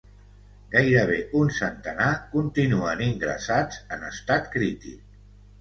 [0.71, 5.17] Gairebé un centenar continuen ingressats en estat crític.